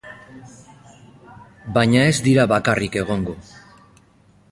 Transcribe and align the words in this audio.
Baina 1.75 2.01
ez 2.13 2.15
dira 2.29 2.45
bakarrik 2.53 2.97
egongo. 3.03 3.37